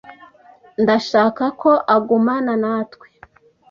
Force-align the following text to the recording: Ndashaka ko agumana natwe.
Ndashaka 0.83 1.43
ko 1.61 1.71
agumana 1.95 2.53
natwe. 2.63 3.07